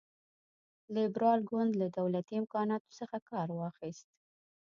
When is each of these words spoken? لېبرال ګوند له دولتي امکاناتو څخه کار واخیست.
لېبرال 0.95 1.39
ګوند 1.49 1.71
له 1.81 1.87
دولتي 1.97 2.33
امکاناتو 2.41 2.89
څخه 2.99 3.17
کار 3.29 3.47
واخیست. 3.59 4.07